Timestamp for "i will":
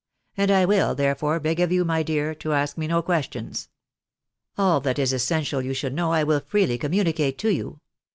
0.49-0.95, 6.11-6.39